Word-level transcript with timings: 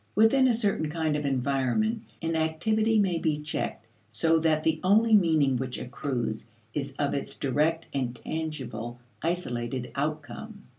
Within 0.15 0.47
a 0.47 0.53
certain 0.55 0.89
kind 0.89 1.15
of 1.15 1.27
environment, 1.27 2.01
an 2.23 2.35
activity 2.35 2.97
may 2.97 3.19
be 3.19 3.39
checked 3.39 3.85
so 4.09 4.39
that 4.39 4.63
the 4.63 4.79
only 4.83 5.13
meaning 5.13 5.57
which 5.57 5.77
accrues 5.77 6.47
is 6.73 6.93
of 6.97 7.13
its 7.13 7.37
direct 7.37 7.85
and 7.93 8.15
tangible 8.15 8.97
isolated 9.21 9.91
outcome. 9.93 10.63